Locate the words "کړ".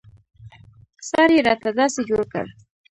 2.33-2.45